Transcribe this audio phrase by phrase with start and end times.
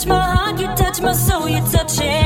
[0.00, 2.19] touch my heart, you touch my soul, you touch it.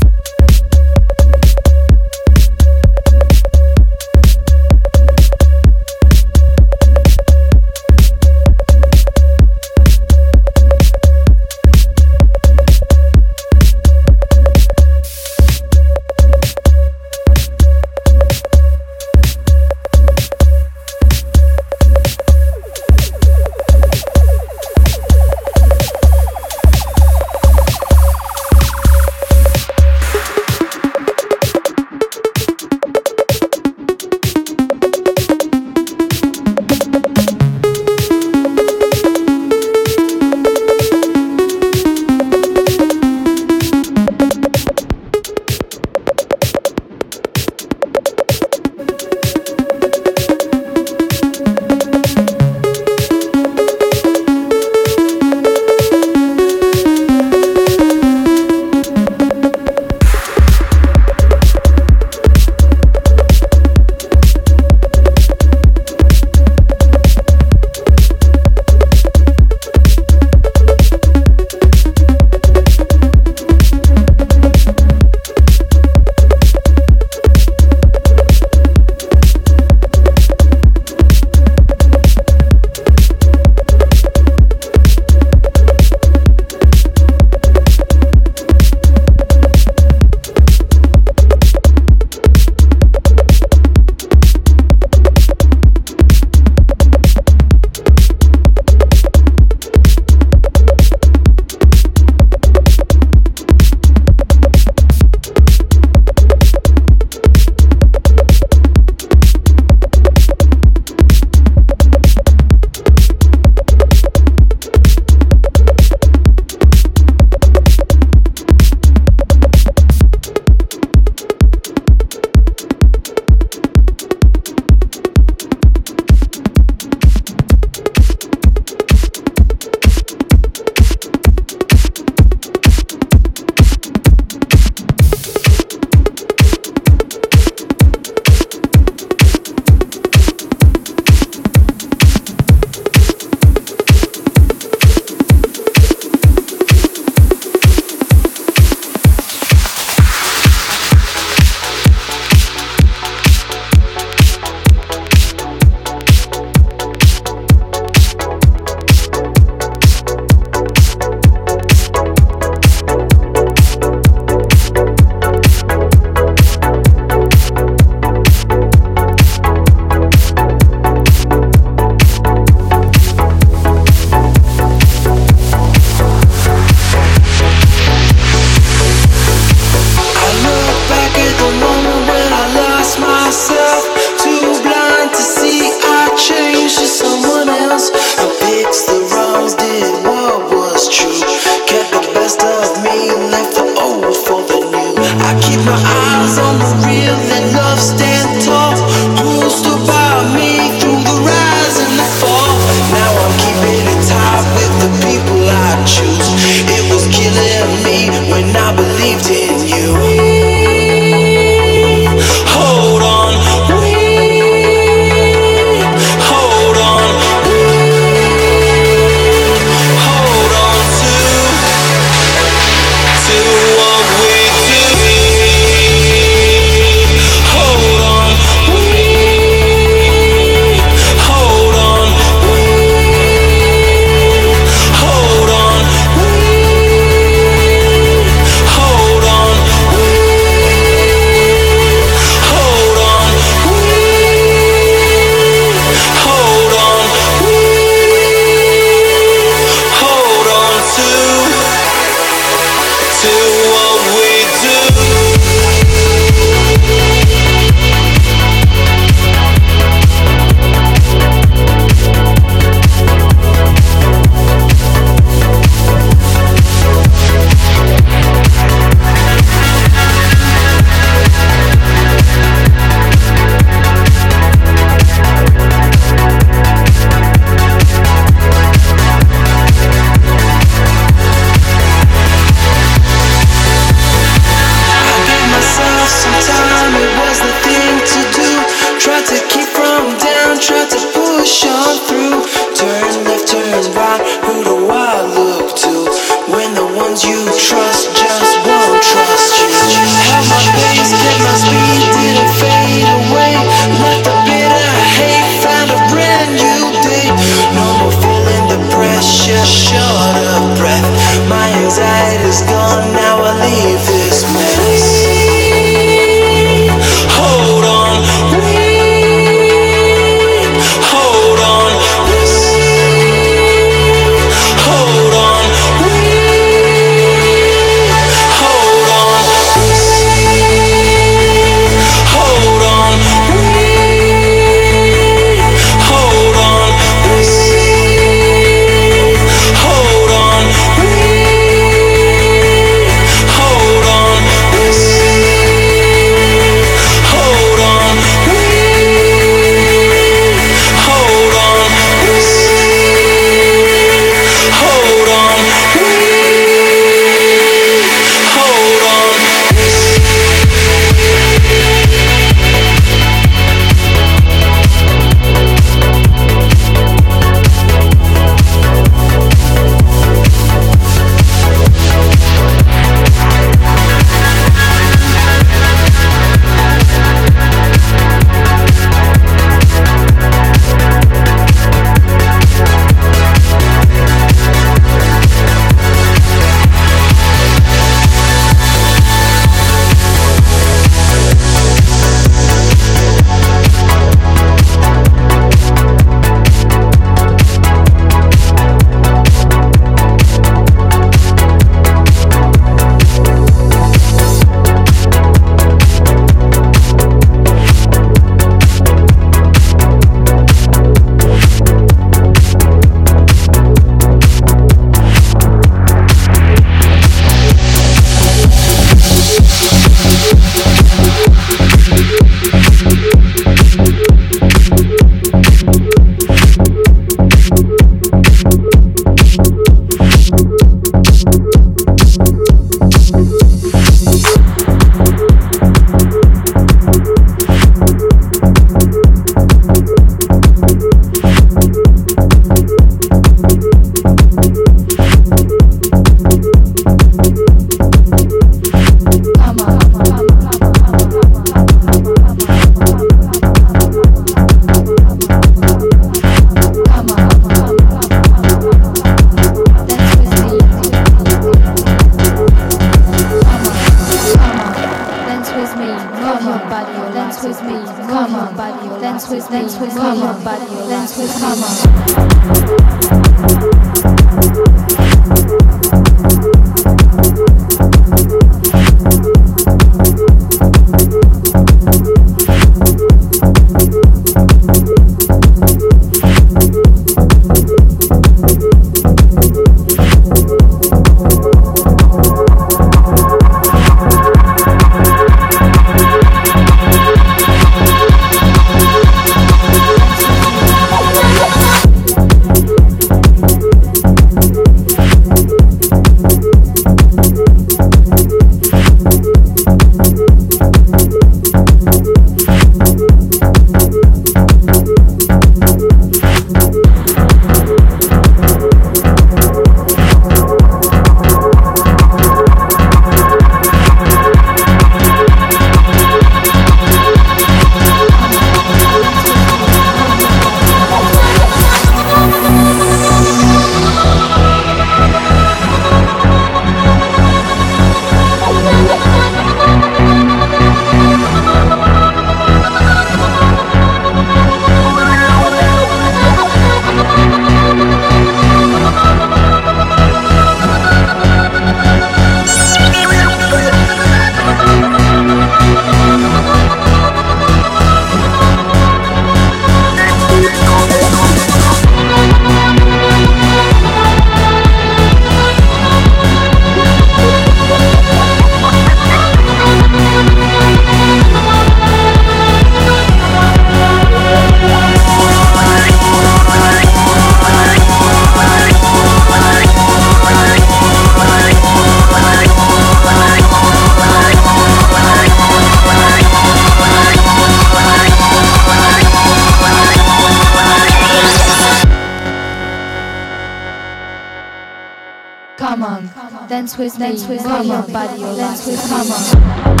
[597.01, 600.00] twist, let's twist, come on, body, let's twist, come on.